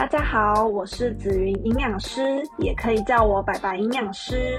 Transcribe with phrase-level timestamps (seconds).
[0.00, 4.58] 大家好，我是紫云营养师，也可以叫我白白营养师。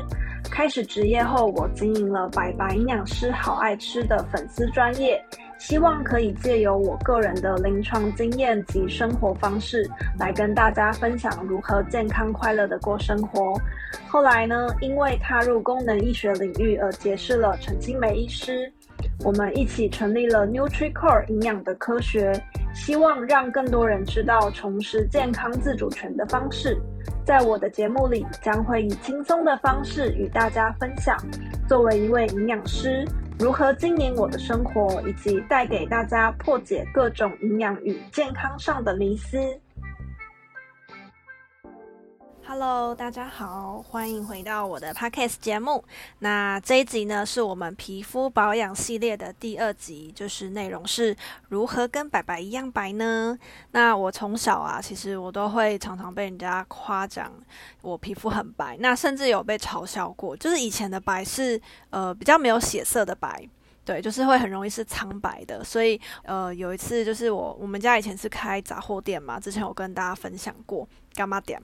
[0.51, 5.19] 开始职业后，我经营了白白营养师好爱吃的粉丝专业，
[5.57, 9.89] 希望可以借由我个人的临床经验及生活方式，
[10.19, 13.59] 来跟大家分享如何健康快乐的过生活。
[14.07, 18.71] 后来呢，因为踏入功能医学领域而结识了陈清梅医师，
[19.25, 22.31] 我们一起成立了 NutriCore 营养的科学。
[22.73, 26.77] 希望让更多人知道重拾健康自主权的方式。
[27.25, 31.15] 在我的节目里，将会以轻松的方式与大家分享，
[31.67, 33.05] 作为一位营养师，
[33.39, 39.37] 如何经营我的生活，以及带给大家破解各种营养与健康上的迷思。
[42.53, 45.81] Hello，大家好，欢迎回到我的 Podcast 节目。
[46.19, 51.15] 那这一集呢，是我们皮肤保养系列的第二集，就是内容是
[51.47, 53.39] 如何跟白白一样白呢？
[53.71, 57.31] 那我从小啊，其实我都会常常被人家夸奖
[57.81, 63.47] 我皮肤很白，那甚至有被嘲笑过，就是以前的白是呃比较没有血色的白，
[63.85, 65.63] 对，就是会很容易是苍白的。
[65.63, 71.61] 所以呃有一次就是我我们家以前是开杂货店嘛，之前有跟大家分享过柑仔店。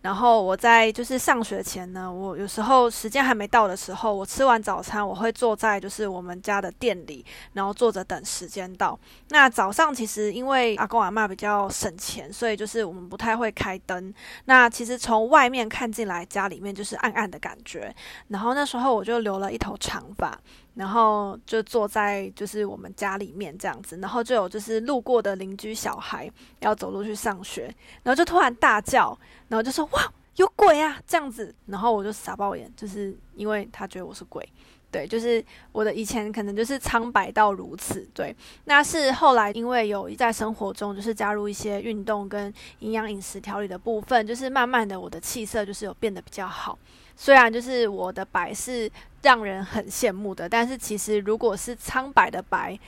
[0.00, 8.98] 然后我在就是上学前呢，我有时候时间还没到的时候，我吃完早餐，我会坐在就是我们家的店里，然后坐着等时间到。
[9.30, 14.14] 那早上其实因为阿公阿嬷比较省钱，所以就是我们不太会开灯。
[14.44, 17.94] 那其实从外面看进来，家里面就是暗暗的感觉。
[18.28, 20.38] 然后那时候我就留了一头长发。
[20.74, 27.62] 然后就坐在就是我们家里面这样子，然后就有就是路过的邻居小孩要走路去上学，
[28.04, 34.48] 然后就突然大叫，然后就说哇有鬼啊这样子，然后我就傻爆眼，就是因为他觉得我是鬼，
[34.90, 38.34] 对，就是我的以前可能就是苍白到如此，对，
[38.66, 46.78] 那是后来因为有在生活中就是加入一些运动跟营养饮食调理的部分，就是慢慢的我的气色就是有变得比较好。
[47.16, 48.88] 虽然就是我的白是
[49.22, 52.78] 让人很羡慕的，但是其实如果是苍白的白，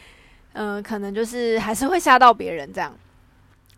[0.53, 2.97] 嗯、可能就是还是会吓到别人这样。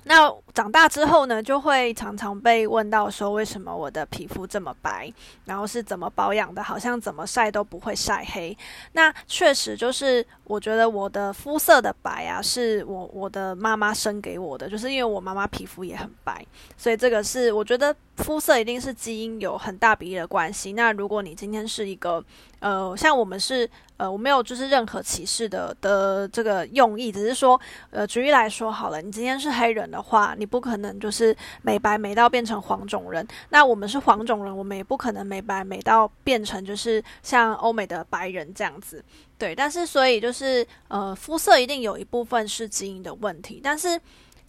[0.04, 5.12] 那长大之后呢，就会常常被问到说，为什么我的皮肤这么白，
[5.44, 8.56] 然后是怎么保养的，好像怎么晒都不会晒黑。
[8.92, 16.44] 那确实就是，我觉得我的肤色的白啊，是我我的妈妈生给我的，就是因为我妈妈皮肤也很白，
[16.76, 20.73] 所以这个是我觉得肤色一定是基因有很大比例的关系。
[20.73, 22.25] 那如果你今天是一个，
[22.61, 23.69] 呃，像我们是。
[23.99, 33.25] 呃，我没有就是任何歧视的的这个用意，只是说，呃，举例来说好了，你今天是黑人的话，你不可能就是美白美到变成黄种人。
[33.50, 39.05] 那我们是黄种人，我们也不可能美白美到变成就是像欧美的白人这样子。
[39.39, 44.00] 对，但是所以就是呃，肤色一定有一部分是基因的问题，但是。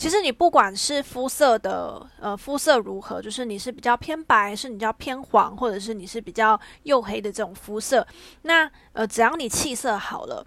[0.04, 8.06] 其实你不管是肤色的，呃，肤色如何，就是你是比较偏白，是你比较偏黄，或者是你是比较黝黑的这种肤色，
[8.42, 10.46] 那呃，只要你气色好了。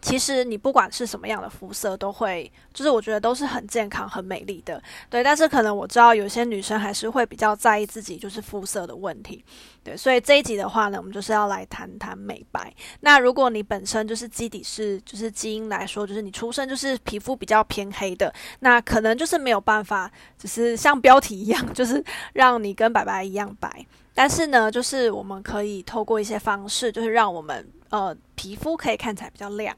[0.00, 5.22] 其实你不管是什么样的肤色，都会，就是我觉得都是很健康、很美丽的，对。
[5.22, 9.44] 但是可能我知道有些女生还是会比较在意自己就是肤色的问题，
[9.84, 9.96] 对。
[9.96, 12.72] 所以这一集的话呢，我们就是要来谈谈美白。
[13.00, 23.86] 那如果你本身就是基底是，就是基因来说，就是你出生就是皮肤比较偏黑的，那可能就是没有办法，只是像标题一样，就是让你跟白白一样白。
[24.14, 29.76] 但是呢，就是我们可以透过一些方式，就是让我们呃皮肤可以看起来比较亮。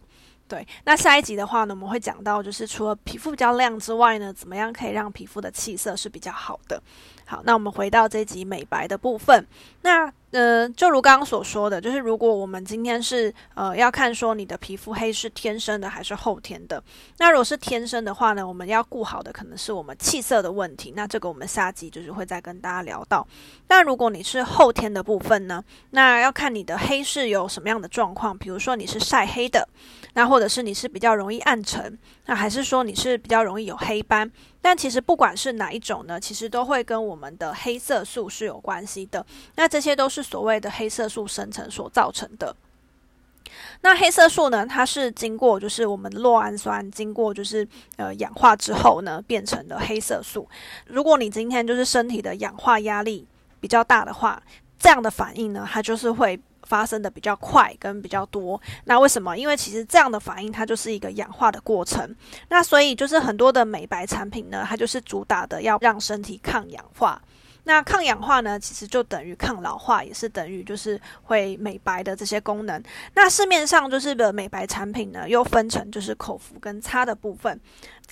[0.49, 6.83] 对，那下一集的话呢，我们会讲到，就是除了皮肤比较亮之外呢，怎么样可以让皮肤的气色是比较好的。
[7.25, 9.47] 好，那我们回到这集美白的部分。
[9.83, 16.83] 那呃，就如刚刚所说的，就是如果我们今天是呃要看说你的皮肤黑是天生的还是后天的，
[17.19, 20.95] 那如果是天生的话呢，我们要顾好的可能是我们气色的问题。
[20.97, 23.27] 那这个我们下集就是会再跟大家聊到。
[23.69, 29.69] 那如果你是后天的部分呢，那要看你的黑是有什么样的状况，比如说你是晒黑的，
[30.15, 34.31] 那或者是你是比较容易暗沉，那还是说你是比较容易有黑斑。
[34.63, 39.27] 但其实不管是哪一种呢，其实都会跟我们的黑色素是有关系的。
[39.57, 42.55] 那这些都是所谓的黑色素生成所造成的。
[43.83, 47.67] 那黑色素呢，它是经过就是我们的酪氨酸经过就是
[47.97, 50.49] 呃氧化之后呢，变成的黑色素。
[50.87, 53.27] 如果你今天就是身体的氧化压力
[53.61, 54.41] 比较大的话，
[54.79, 56.41] 这样的反应呢，它就是会。
[56.67, 59.37] 发生的比较快跟比较多，那为什么？
[59.37, 62.15] 因为其实这样的反应它就是一个氧化的过程，
[62.49, 67.21] 那所以就是很多的美白产品呢，它就是主打的要让身体抗氧化。
[67.65, 72.83] 那抗氧化呢，其实就等于抗老化，也是等于就是会美白的这些功能。
[73.15, 77.61] 那市面上就是的美白产品呢，又分成就是口服跟擦的部分。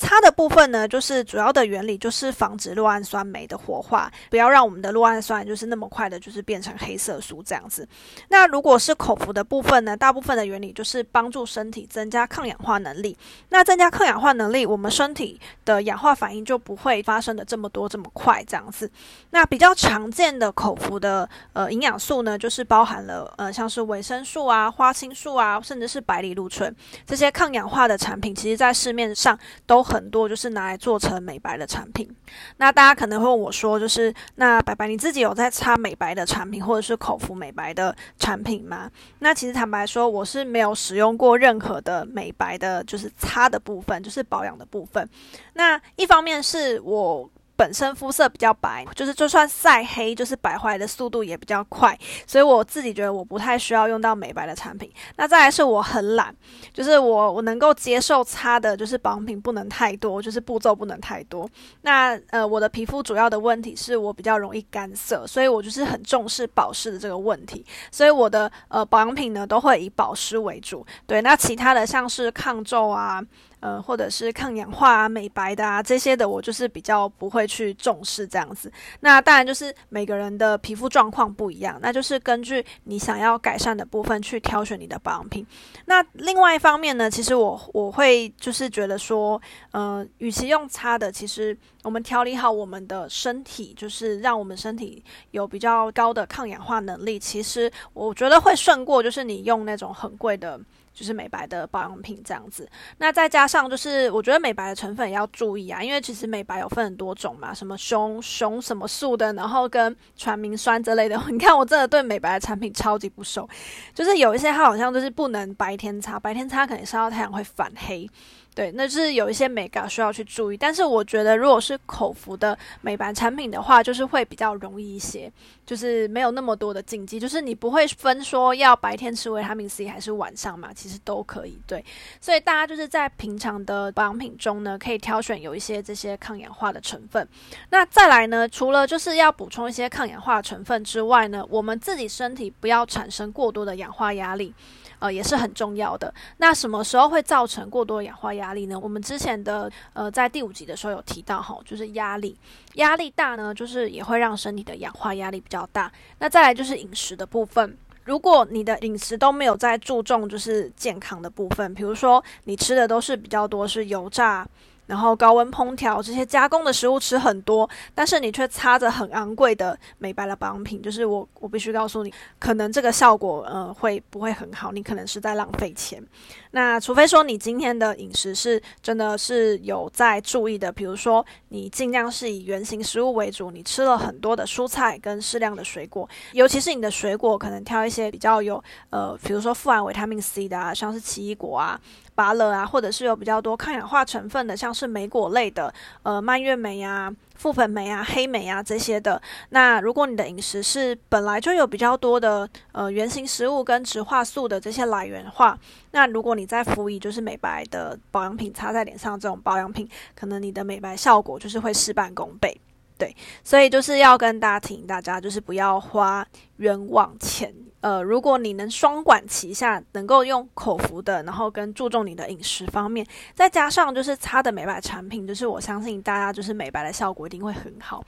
[0.01, 7.87] 擦的部分呢，就是主要的原理就是防止酪氨酸酶的活化，不要让我们的酪氨酸就是那么快的，就是变成黑色素这样子。
[8.29, 13.15] 那如果是口服的部分呢，大部分的原理就是帮助身体增加抗氧化能力。
[13.51, 18.91] 那增加抗氧化能力，我们身体的氧化反应就不会发生的这么多这么快这样子。
[19.33, 26.75] 那比较常见的口服的呃营养素呢，就是包含了呃像是维生素啊、花青素啊，甚至是白藜芦醇
[27.05, 32.09] 这些抗氧化的产品，其实在市面上都很多，就是拿来做成美白的产品。
[32.57, 38.91] 那大家可能会问我说，就是那白白你自己有在擦美白的产品，或者是口服美白的产品吗？
[39.19, 45.09] 那其实坦白说，我是没有使用过任何的美白的，就是擦的部分，就是保养的部分。
[45.55, 47.29] 那一方面是我。
[47.61, 51.95] 本身肤色比较白，就是就算晒黑，就是白回来的速度也比较快，
[52.27, 54.91] 所以我自己觉得我不太需要用到美白的产品。
[55.17, 56.35] 那再来是我很懒，
[56.73, 61.47] 就是我我能够接受擦的，就是保养品不能太多，就是步骤不能太多。
[61.83, 67.63] 那呃，我的皮肤主要的问题是我比较容易干涩，所以我就是很重视保湿的这个问题，
[67.93, 70.87] 所以我的呃保养品呢都会以保湿为主。
[71.07, 73.23] 对，那其他的像是抗皱啊。
[73.61, 78.73] 呃，或者是抗氧化啊、美白的啊这些的，我就是比较不会去重视这样子。
[79.01, 85.47] 那当然就是每个人的皮肤状况不一样，那就是根据你想要改善的部分去挑选你的保养品。
[85.85, 89.41] 那另外一方面呢，其实我我会就是觉得说，
[89.73, 97.19] 呃，与其用擦的，其实我们调理好我们的身体，就是让我们身体有比较高的抗氧化能力。
[97.19, 100.59] 其实我觉得会胜过就是你用那种很贵的。
[100.93, 111.21] 就是美白的保养品这样子，那再加上就是我觉得美白的成分也要注意啊，因为其实美白有分很多种嘛，什么熊熊什么素的，然后跟传明酸之类的。
[111.31, 113.49] 你看我真的对美白的产品超级不熟，
[113.95, 118.09] 就是有一些它好像就是不能白天擦，白天擦可能晒到太阳会反黑。
[118.53, 125.33] 对，那是有一些美感需要去注意，但是我觉得如果是口服的美白产品的话，就是会比较容易一些，
[125.65, 131.59] 就是没有那么多的禁忌，就是你不会分说要白天吃维他命 C 还是晚上嘛，其实都可以。
[131.67, 131.83] 对，
[132.21, 137.27] 所以大家就是在平常的保养品中呢，可以挑选有一些这些抗氧化的成分。
[137.71, 144.53] 那再来呢，除了就是要补充一些抗氧化成分之外呢，我们自己身体不要产生过多的氧化压力。
[144.99, 146.13] 呃，也是很重要的。
[146.37, 148.77] 那什么时候会造成过多氧化压压力呢？
[148.79, 152.37] 我们之前的呃，在第五集的时候有提到哈，就是压力，
[152.75, 155.93] 压力大呢，就是也会让身体的氧化压力比较大。
[156.19, 164.47] 那再来就是饮食的部分，如果你的饮食都没有在注重就是健康的部分，比如说你吃的都是比较多是油炸。
[164.91, 174.73] 然后高温烹调这些加工的食物吃很多，但是你却擦着很昂贵的美白的保养品，就是我我必须告诉你，可能这个效果呃会不会很好？
[174.73, 176.05] 你可能是在浪费钱。
[176.51, 188.61] 那除非说你今天的饮食是真的是有在注意的，比如说你尽量是以原型食物为主，你吃了很多的蔬菜跟适量的水果，尤其是你的水果可能挑一些比较有
[188.91, 191.81] 呃，比如说富含维他命 C 的啊，像是奇异果啊。
[192.13, 195.73] 芭乐啊，或者是有比较多抗氧化成分的，像是莓果类的，
[196.03, 199.21] 呃，蔓越莓啊、覆盆莓啊、黑莓啊这些的。
[199.51, 205.59] 那如果你的饮食是本来就有比较多的呃原型食物跟植化素的这些来源的话，
[205.91, 212.59] 那如果你再辅以就是美白的保养品擦在脸上，这种保养品可能你的美白效果就是会事半功倍。
[212.97, 213.15] 对，
[213.45, 216.27] 所以就是要跟大家提醒大家，就是不要花
[216.57, 217.55] 冤枉钱。
[217.81, 228.05] 呃，如果你能双管齐下，能够用口服的，然后跟注重你的饮食方面，再加上就是擦的美白产品，就是我相信大家就是美白的效果一定会很好。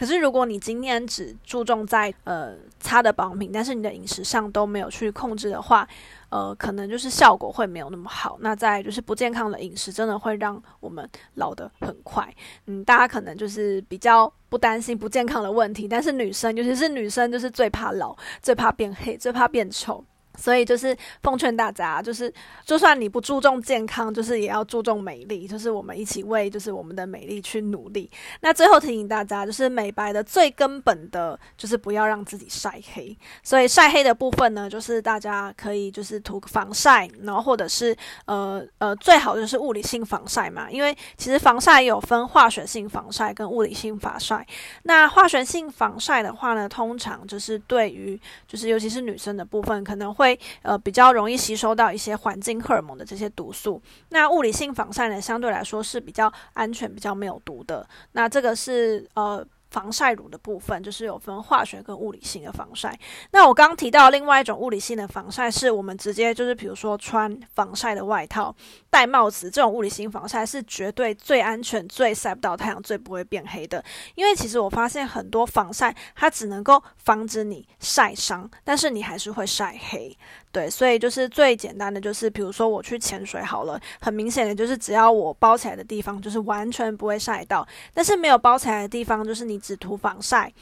[0.00, 5.86] 可是如果你今天只注重在呃擦的保养品，但是你的饮食上都没有去控制的话，
[6.30, 8.38] 呃，可能就是效果会没有那么好。
[8.40, 12.34] 那再就是不健康的饮食，真的会让我们老得很快。
[12.64, 20.02] 嗯，大家可能就是比较不担心不健康的问题，但是女生，尤其是女生，就是最怕老，最怕变黑，最怕变丑。
[20.40, 22.32] 所以就是奉劝大家，就是
[22.64, 28.10] 就算你不注重健康，就是也要注重美丽，就是我们一起为就是我们的美丽去努力。
[28.40, 33.14] 那最后提醒大家，就是美白的最根本的就是不要让自己晒黑。
[33.42, 37.94] 所以晒黑的部分呢，就是大家可以就是涂防晒，然后或者是
[38.24, 44.46] 呃呃最好就是物理性防晒嘛，因为其实防晒也有分化学性防晒跟物理性防晒。
[44.84, 48.18] 那化学性防晒的话呢，通常就是对于
[48.48, 50.29] 就是尤其是女生的部分可能会。
[50.62, 53.80] 呃，比较容易吸收到一些环境荷尔蒙的这些毒素。
[54.10, 57.86] 那物理性防晒呢，相对来说是比较安全、比较没有毒的。
[58.12, 62.98] 那这个是呃防晒乳的部分，就是有分化学跟物理性的防晒。
[63.30, 68.54] 那我刚刚提到另外一种物理性的防晒，是我们直接就是比如说穿防晒的外套、
[68.90, 73.82] 戴帽子这种物理性防晒是绝对最安全、最晒不到太阳、最不会变黑的。
[74.14, 80.16] 因为其实我发现很多防晒它只能够防止你晒伤，但是你还是会晒黑。
[80.52, 87.66] 对，所以就是最简单的，就是比如说我去潜水好了，很明显的就是只要我包起来的地方，就是完全不会晒到。
[87.94, 90.52] 但是没有包起来的地方，就是你只涂防晒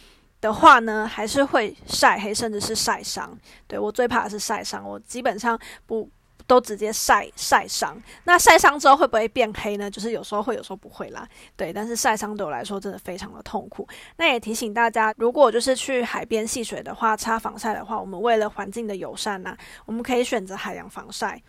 [0.40, 3.36] 的话呢，还是会晒黑，甚至是晒伤。
[3.66, 6.08] 对，我最怕的是晒伤，我基本上不。
[6.48, 9.88] 都直接晒晒伤，那晒伤之后会不会变黑呢？
[9.88, 11.28] 就是有时候会，有时候不会啦。
[11.54, 13.86] 对，但是晒伤对我来说真的非常的痛苦。
[14.16, 21.40] 那也提醒大家，如果就是去海边戏水的话，擦防晒的话，我们为了环境的友善呐、我们可以选择海洋防晒。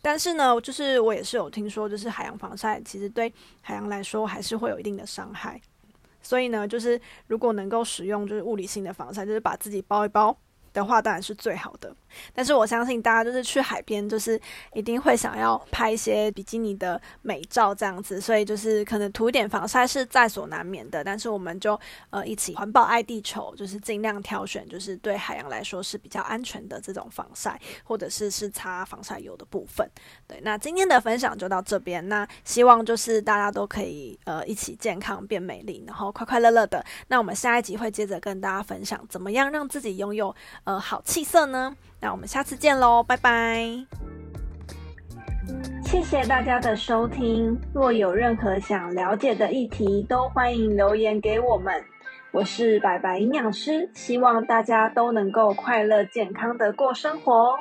[0.00, 3.30] 但是呢，就是我也是有听说，就是海洋防晒其实对
[3.60, 5.60] 海洋来说还是会有一定的伤害。
[6.22, 10.34] 所以呢，就是如果能够使用就是物理性的防晒，就是把自己包一包
[10.72, 11.94] 的话，当然是最好的。
[12.34, 14.40] 但是我相信大家就是去海边，就是
[14.74, 21.02] 一定会想要拍一些比基尼的美照这样子，所以就是可能涂一点防晒是在所难免的。
[21.02, 21.78] 但是我们就
[22.10, 29.88] 呃一起环保爱地球，就是尽量挑选就是对海洋来说是比较安全的这种防晒，或者是是擦防晒油的部分。
[30.26, 32.08] 对，那今天的分享就到这边。
[32.08, 36.84] 那希望就是大家都可以呃一起健康变美丽，然后快快乐乐的。
[37.08, 41.76] 那我们下一集会接着跟大家分享怎么样让自己拥有呃好气色呢？
[42.00, 43.86] 那我们下次见喽，拜拜！
[45.84, 47.60] 谢谢大家的收听。
[47.74, 51.84] 若有任何想了解的议题，都欢迎留言给我们。
[52.32, 57.58] 我是白白营养师，希望大家都能够快乐健康的过生活哦。